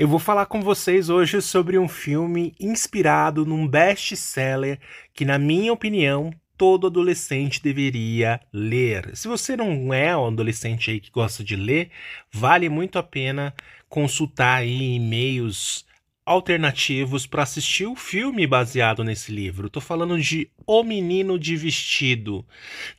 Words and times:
Eu 0.00 0.08
vou 0.08 0.18
falar 0.18 0.46
com 0.46 0.62
vocês 0.62 1.10
hoje 1.10 1.42
sobre 1.42 1.78
um 1.78 1.86
filme 1.86 2.54
inspirado 2.58 3.44
num 3.44 3.68
best-seller 3.68 4.80
que, 5.12 5.26
na 5.26 5.38
minha 5.38 5.70
opinião, 5.74 6.32
todo 6.56 6.86
adolescente 6.86 7.62
deveria 7.62 8.40
ler. 8.50 9.14
Se 9.14 9.28
você 9.28 9.54
não 9.54 9.92
é 9.92 10.16
um 10.16 10.28
adolescente 10.28 10.90
aí 10.90 11.00
que 11.00 11.10
gosta 11.10 11.44
de 11.44 11.54
ler, 11.54 11.90
vale 12.32 12.70
muito 12.70 12.98
a 12.98 13.02
pena 13.02 13.54
consultar 13.90 14.60
aí 14.60 14.94
e-mails 14.94 15.84
alternativos 16.30 17.26
para 17.26 17.42
assistir 17.42 17.86
o 17.86 17.96
filme 17.96 18.46
baseado 18.46 19.02
nesse 19.02 19.32
livro. 19.32 19.66
Estou 19.66 19.82
falando 19.82 20.16
de 20.16 20.48
O 20.64 20.84
Menino 20.84 21.36
de 21.36 21.56
Vestido. 21.56 22.46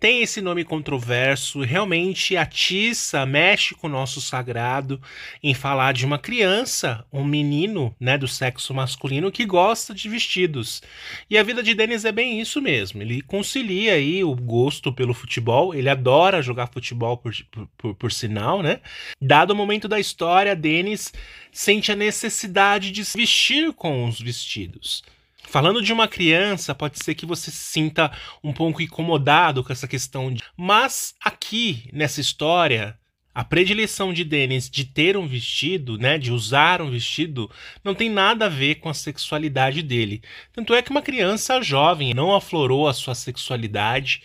Tem 0.00 0.20
esse 0.20 0.40
nome 0.40 0.64
controverso, 0.64 1.60
realmente 1.60 2.36
atiça, 2.36 3.24
mexe 3.24 3.72
com 3.76 3.86
o 3.86 3.90
nosso 3.90 4.20
sagrado 4.20 5.00
em 5.40 5.54
falar 5.54 5.92
de 5.92 6.04
uma 6.04 6.18
criança, 6.18 7.04
um 7.12 7.22
menino, 7.22 7.94
né, 8.00 8.18
do 8.18 8.26
sexo 8.26 8.74
masculino 8.74 9.30
que 9.30 9.46
gosta 9.46 9.94
de 9.94 10.08
vestidos. 10.08 10.82
E 11.30 11.38
a 11.38 11.44
vida 11.44 11.62
de 11.62 11.72
Dennis 11.72 12.04
é 12.04 12.10
bem 12.10 12.40
isso 12.40 12.60
mesmo. 12.60 13.00
Ele 13.00 13.22
concilia 13.22 13.92
aí 13.92 14.24
o 14.24 14.34
gosto 14.34 14.92
pelo 14.92 15.14
futebol, 15.14 15.72
ele 15.72 15.88
adora 15.88 16.42
jogar 16.42 16.66
futebol 16.66 17.16
por, 17.16 17.32
por, 17.78 17.94
por, 17.94 18.10
sinal, 18.10 18.60
né? 18.60 18.80
Dado 19.22 19.52
o 19.52 19.56
momento 19.56 19.86
da 19.86 20.00
história, 20.00 20.56
Dennis 20.56 21.12
sente 21.52 21.90
a 21.90 21.96
necessidade 21.96 22.90
de 22.90 23.04
vestir 23.20 23.70
com 23.74 24.06
os 24.06 24.18
vestidos. 24.18 25.02
Falando 25.42 25.82
de 25.82 25.92
uma 25.92 26.08
criança, 26.08 26.74
pode 26.74 27.04
ser 27.04 27.14
que 27.14 27.26
você 27.26 27.50
se 27.50 27.58
sinta 27.58 28.10
um 28.42 28.50
pouco 28.50 28.80
incomodado 28.80 29.62
com 29.62 29.72
essa 29.72 29.86
questão 29.86 30.32
de. 30.32 30.42
Mas 30.56 31.14
aqui 31.22 31.90
nessa 31.92 32.18
história, 32.18 32.98
a 33.34 33.44
predileção 33.44 34.10
de 34.10 34.24
Dennis 34.24 34.70
de 34.70 34.86
ter 34.86 35.18
um 35.18 35.26
vestido, 35.26 35.98
né, 35.98 36.16
de 36.16 36.32
usar 36.32 36.80
um 36.80 36.90
vestido, 36.90 37.50
não 37.84 37.94
tem 37.94 38.08
nada 38.08 38.46
a 38.46 38.48
ver 38.48 38.76
com 38.76 38.88
a 38.88 38.94
sexualidade 38.94 39.82
dele. 39.82 40.22
Tanto 40.50 40.72
é 40.72 40.80
que 40.80 40.90
uma 40.90 41.02
criança 41.02 41.60
jovem 41.60 42.14
não 42.14 42.34
aflorou 42.34 42.88
a 42.88 42.94
sua 42.94 43.14
sexualidade, 43.14 44.22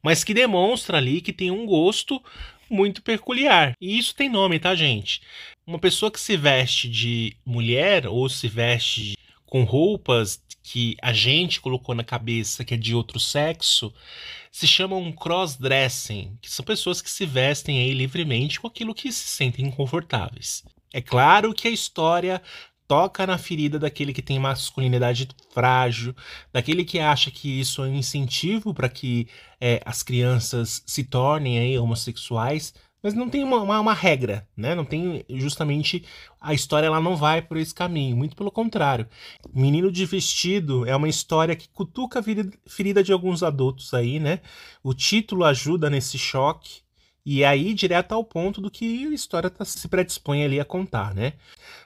mas 0.00 0.22
que 0.22 0.32
demonstra 0.32 0.98
ali 0.98 1.20
que 1.20 1.32
tem 1.32 1.50
um 1.50 1.66
gosto 1.66 2.22
muito 2.70 3.02
peculiar. 3.02 3.72
E 3.80 3.98
isso 3.98 4.14
tem 4.14 4.28
nome, 4.28 4.60
tá, 4.60 4.72
gente? 4.76 5.20
Uma 5.66 5.80
pessoa 5.80 6.12
que 6.12 6.20
se 6.20 6.36
veste 6.36 6.88
de 6.88 7.36
mulher 7.44 8.06
ou 8.06 8.28
se 8.28 8.46
veste 8.46 9.18
com 9.44 9.64
roupas 9.64 10.40
que 10.62 10.96
a 11.02 11.12
gente 11.12 11.60
colocou 11.60 11.92
na 11.92 12.04
cabeça 12.04 12.64
que 12.64 12.74
é 12.74 12.76
de 12.76 12.94
outro 12.94 13.18
sexo, 13.18 13.92
se 14.52 14.64
chama 14.64 14.94
um 14.94 15.10
cross-dressing, 15.10 16.38
que 16.40 16.48
são 16.48 16.64
pessoas 16.64 17.02
que 17.02 17.10
se 17.10 17.26
vestem 17.26 17.80
aí 17.80 17.92
livremente 17.94 18.60
com 18.60 18.68
aquilo 18.68 18.94
que 18.94 19.10
se 19.10 19.26
sentem 19.26 19.68
confortáveis. 19.68 20.62
É 20.92 21.00
claro 21.00 21.52
que 21.52 21.66
a 21.66 21.72
história 21.72 22.40
toca 22.86 23.26
na 23.26 23.36
ferida 23.36 23.76
daquele 23.76 24.12
que 24.12 24.22
tem 24.22 24.38
masculinidade 24.38 25.28
frágil, 25.52 26.14
daquele 26.52 26.84
que 26.84 27.00
acha 27.00 27.28
que 27.28 27.58
isso 27.58 27.82
é 27.82 27.88
um 27.88 27.96
incentivo 27.96 28.72
para 28.72 28.88
que 28.88 29.26
é, 29.60 29.80
as 29.84 30.04
crianças 30.04 30.84
se 30.86 31.02
tornem 31.02 31.58
aí, 31.58 31.76
homossexuais, 31.76 32.72
mas 33.06 33.14
não 33.14 33.30
tem 33.30 33.44
uma, 33.44 33.58
uma, 33.58 33.78
uma, 33.78 33.94
regra, 33.94 34.48
né? 34.56 34.74
Não 34.74 34.84
tem 34.84 35.24
justamente 35.28 36.04
a 36.40 36.52
história 36.52 36.88
ela 36.88 37.00
não 37.00 37.14
vai 37.14 37.40
por 37.40 37.56
esse 37.56 37.72
caminho, 37.72 38.16
muito 38.16 38.34
pelo 38.34 38.50
contrário. 38.50 39.06
Menino 39.54 39.92
de 39.92 40.04
Vestido 40.04 40.84
é 40.84 40.96
uma 40.96 41.08
história 41.08 41.54
que 41.54 41.68
cutuca 41.68 42.18
a 42.18 42.22
ferida 42.68 43.04
de 43.04 43.12
alguns 43.12 43.44
adultos 43.44 43.94
aí, 43.94 44.18
né? 44.18 44.40
O 44.82 44.92
título 44.92 45.44
ajuda 45.44 45.88
nesse 45.88 46.18
choque 46.18 46.80
e 47.26 47.42
é 47.42 47.48
aí 47.48 47.74
direto 47.74 48.12
ao 48.12 48.22
ponto 48.22 48.60
do 48.60 48.70
que 48.70 49.04
a 49.04 49.10
história 49.10 49.50
tá, 49.50 49.64
se 49.64 49.88
predispõe 49.88 50.44
ali 50.44 50.60
a 50.60 50.64
contar, 50.64 51.12
né? 51.12 51.32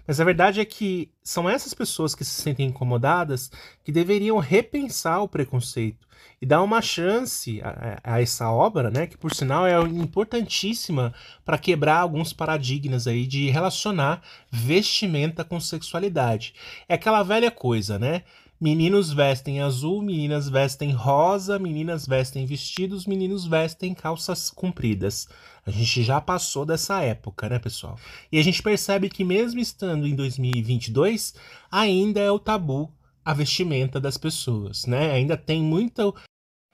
Mas 0.07 0.21
a 0.21 0.25
verdade 0.25 0.61
é 0.61 0.65
que 0.67 1.11
são 1.25 1.49
essas 1.49 1.73
pessoas 1.73 2.15
que 2.15 2.27
se 2.27 2.43
sentem 2.43 2.67
incomodadas 2.67 3.51
que 3.83 3.91
deveriam 3.91 4.37
repensar 4.39 5.23
o 5.23 5.29
preconceito 5.29 6.07
e 6.43 6.45
dar 6.45 6.63
uma 6.63 6.83
chance 6.83 7.61
a, 7.63 8.01
a 8.05 8.21
essa 8.21 8.51
obra, 8.51 8.91
né, 8.91 9.07
que 9.07 9.17
por 9.17 9.35
sinal 9.35 9.67
é 9.67 9.81
importantíssima 9.81 11.15
para 11.45 11.57
quebrar 11.57 12.01
alguns 12.01 12.33
paradigmas 12.35 13.07
aí 13.07 13.27
de 13.27 13.49
relacionar 13.49 14.23
vestimenta 14.51 15.43
com 15.43 15.59
sexualidade. 15.59 16.55
É 16.87 16.95
aquela 16.95 17.23
velha 17.23 17.51
coisa, 17.51 17.99
né? 17.99 18.25
Meninos 18.61 19.11
vestem 19.11 19.63
azul, 19.63 20.03
meninas 20.03 20.47
vestem 20.47 20.93
rosa, 20.93 21.59
meninas 21.59 22.07
vestem 22.07 22.45
vestidos, 22.45 23.07
meninos 23.07 23.47
vestem 23.47 23.95
calças 23.95 24.51
compridas. 24.51 25.27
A 25.65 25.71
gente 25.71 26.03
já 26.03 26.21
passou 26.21 26.67
dessa 26.67 27.01
época, 27.01 27.49
né, 27.49 27.59
pessoal? 27.59 27.99
E 28.31 28.39
a 28.39 28.43
gente 28.43 28.63
percebe 28.63 29.09
que 29.09 29.25
mesmo 29.25 29.61
estando 29.61 30.07
em 30.07 30.15
2022, 30.15 31.35
ainda 31.71 32.21
é 32.21 32.31
o 32.31 32.39
tabu 32.39 32.93
a 33.25 33.33
vestimenta 33.33 33.99
das 33.99 34.19
pessoas, 34.19 34.85
né? 34.85 35.11
Ainda 35.13 35.39
tem 35.39 35.63
muito, 35.63 36.15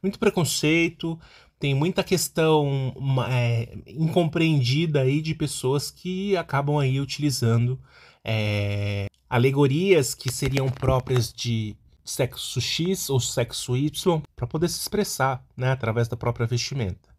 muito 0.02 0.18
preconceito, 0.18 1.16
tem 1.56 1.72
muita 1.72 2.02
questão 2.02 2.94
é, 3.30 3.78
incompreendida 3.86 5.02
aí 5.02 5.22
de 5.22 5.36
pessoas 5.36 5.88
que 5.88 6.36
acabam 6.36 6.78
aí 6.78 7.00
utilizando 7.00 7.80
é, 8.24 9.06
alegorias 9.28 10.14
que 10.14 10.32
seriam 10.32 10.68
próprias 10.68 11.32
de 11.32 11.76
sexo 12.04 12.60
X 12.60 13.10
ou 13.10 13.18
sexo 13.18 13.76
Y 13.76 14.22
para 14.34 14.46
poder 14.46 14.68
se 14.68 14.80
expressar, 14.80 15.44
né, 15.56 15.70
através 15.70 16.08
da 16.08 16.16
própria 16.16 16.46
vestimenta. 16.46 17.14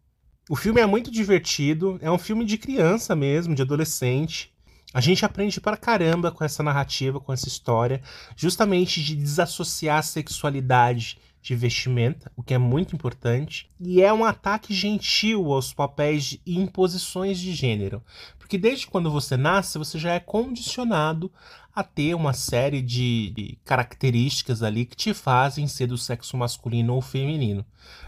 O 0.48 0.56
filme 0.56 0.80
é 0.80 0.86
muito 0.86 1.10
divertido, 1.10 1.98
é 2.00 2.10
um 2.10 2.18
filme 2.18 2.44
de 2.44 2.56
criança 2.56 3.14
mesmo, 3.14 3.54
de 3.54 3.60
adolescente. 3.60 4.50
A 4.94 5.00
gente 5.02 5.24
aprende 5.24 5.60
para 5.60 5.76
caramba 5.76 6.32
com 6.32 6.42
essa 6.42 6.62
narrativa, 6.62 7.20
com 7.20 7.32
essa 7.32 7.46
história, 7.46 8.02
justamente 8.34 9.02
de 9.02 9.14
desassociar 9.14 9.98
a 9.98 10.02
sexualidade 10.02 11.18
de 11.42 11.54
vestimenta, 11.54 12.32
o 12.34 12.42
que 12.42 12.54
é 12.54 12.58
muito 12.58 12.96
importante, 12.96 13.68
e 13.78 14.02
é 14.02 14.12
um 14.12 14.24
ataque 14.24 14.74
gentil 14.74 15.52
aos 15.52 15.72
papéis 15.72 16.38
e 16.44 16.58
imposições 16.58 17.38
de 17.38 17.52
gênero, 17.52 18.02
porque 18.38 18.58
desde 18.58 18.86
quando 18.86 19.10
você 19.10 19.36
nasce, 19.36 19.78
você 19.78 19.98
já 19.98 20.14
é 20.14 20.20
condicionado 20.20 21.30
a 21.74 21.84
ter 21.84 22.14
uma 22.14 22.32
série 22.32 22.82
de 22.82 23.58
características 23.64 24.62
ali 24.62 24.84
que 24.84 24.96
te 24.96 25.14
fazem 25.14 25.68
ser 25.68 25.86
do 25.86 25.98
sexo 25.98 26.36
masculino 26.36 26.94
ou 26.94 27.02
feminino, 27.02 27.64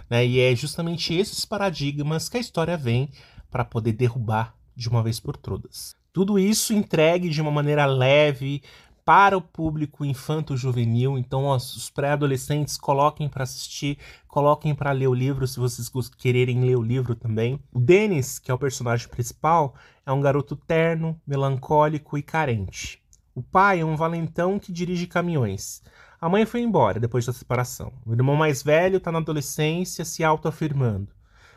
né? 0.08 0.26
E 0.26 0.40
é 0.40 0.56
justamente 0.56 1.14
esses 1.14 1.44
paradigmas 1.44 2.28
que 2.28 2.36
a 2.36 2.40
história 2.40 2.76
vem 2.76 3.10
para 3.50 3.64
poder 3.64 3.92
derrubar 3.92 4.56
de 4.74 4.88
uma 4.88 5.02
vez 5.02 5.20
por 5.20 5.36
todas. 5.36 6.00
Tudo 6.12 6.38
isso 6.38 6.72
entregue 6.72 7.28
de 7.28 7.41
uma 7.41 7.50
maneira 7.50 7.87
leve, 7.87 8.62
para 9.04 9.37
o 9.37 9.43
público 9.43 10.04
infanto-juvenil. 10.04 11.19
Então, 11.19 11.50
os 11.50 11.91
pré-adolescentes 11.91 12.76
coloquem 12.76 13.28
para 13.28 13.43
assistir, 13.43 13.98
coloquem 14.28 14.72
para 14.72 14.93
ler 14.93 15.09
o 15.09 15.15
livro, 15.15 15.49
se 15.49 15.59
vocês 15.59 15.91
quererem 16.16 16.60
ler 16.60 16.76
o 16.76 16.82
livro 16.82 17.16
também. 17.16 17.60
O 17.72 17.81
Dennis, 17.81 18.38
que 18.38 18.53
é 18.53 18.54
o 18.54 18.59
personagem 18.59 19.09
principal, 19.09 19.75
é 20.06 20.12
um 20.12 20.20
garoto 20.20 20.54
terno, 20.54 21.20
melancólico 21.26 22.16
e 22.16 22.22
carente. 22.22 23.03
O 23.34 23.43
pai 23.43 23.81
é 23.81 23.84
um 23.84 23.97
valentão 23.97 24.60
que 24.60 24.72
dirige 24.72 25.09
caminhões. 25.09 25.82
A 26.20 26.28
mãe 26.28 26.47
foi 26.47 26.60
embora 26.60 27.00
depois 27.00 27.26
da 27.26 27.32
separação. 27.32 27.93
O 28.06 28.12
irmão 28.12 28.37
mais 28.37 28.62
velho 28.62 28.99
está 28.99 29.10
na 29.10 29.19
adolescência, 29.19 30.04
se 30.04 30.22
autoafirmando. 30.22 31.09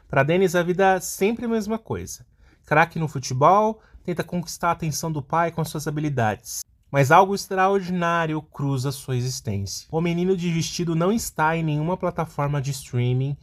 Para 0.07 0.23
Dennis, 0.23 0.55
a 0.55 0.63
vida 0.63 0.95
é 0.95 0.99
sempre 0.99 1.45
a 1.45 1.49
mesma 1.49 1.77
coisa. 1.77 2.25
Craque 2.65 2.97
no 2.97 3.07
futebol, 3.07 3.81
tenta 4.03 4.23
conquistar 4.23 4.69
a 4.69 4.71
atenção 4.73 5.11
do 5.11 5.21
pai 5.21 5.51
com 5.51 5.63
suas 5.63 5.87
habilidades. 5.87 6.61
Mas 6.91 7.09
algo 7.09 7.33
extraordinário 7.33 8.41
cruza 8.41 8.91
sua 8.91 9.15
existência. 9.15 9.87
O 9.91 9.99
Menino 9.99 10.37
de 10.37 10.51
Vestido 10.51 10.95
não 10.95 11.11
está 11.11 11.57
em 11.57 11.63
nenhuma 11.63 11.97
plataforma 11.97 12.61
de 12.61 12.71
streaming. 12.71 13.35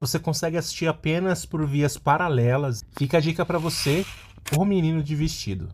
Você 0.00 0.18
consegue 0.18 0.58
assistir 0.58 0.86
apenas 0.86 1.46
por 1.46 1.66
vias 1.66 1.96
paralelas. 1.96 2.84
Fica 2.98 3.16
a 3.16 3.20
dica 3.20 3.46
para 3.46 3.58
você, 3.58 4.04
O 4.56 4.64
Menino 4.64 5.02
de 5.02 5.14
Vestido. 5.14 5.68